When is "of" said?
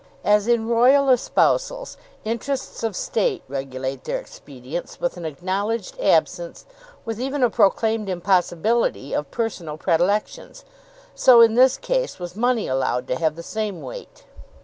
2.81-2.95, 9.13-9.29